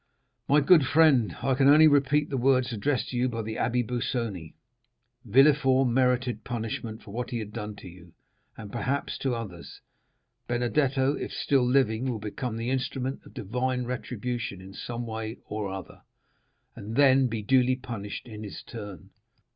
"My 0.47 0.61
good 0.61 0.83
friend, 0.87 1.37
I 1.43 1.53
can 1.53 1.67
only 1.69 1.87
repeat 1.87 2.31
the 2.31 2.35
words 2.37 2.73
addressed 2.73 3.09
to 3.09 3.17
you 3.17 3.29
by 3.29 3.43
the 3.43 3.57
Abbé 3.57 3.85
Busoni. 3.85 4.55
Villefort 5.25 5.89
merited 5.89 6.43
punishment 6.43 7.03
for 7.03 7.11
what 7.13 7.29
he 7.29 7.37
had 7.37 7.53
done 7.53 7.75
to 7.75 7.87
you, 7.87 8.13
and, 8.57 8.71
perhaps, 8.71 9.15
to 9.19 9.35
others. 9.35 9.81
Benedetto, 10.47 11.13
if 11.13 11.31
still 11.31 11.63
living, 11.63 12.09
will 12.09 12.17
become 12.17 12.57
the 12.57 12.71
instrument 12.71 13.21
of 13.27 13.35
divine 13.35 13.83
retribution 13.85 14.59
in 14.59 14.73
some 14.73 15.05
way 15.05 15.37
or 15.45 15.69
other, 15.69 16.01
and 16.75 16.95
then 16.95 17.27
be 17.27 17.43
duly 17.43 17.75
punished 17.75 18.27
in 18.27 18.41
his 18.41 18.63
turn. 18.63 19.11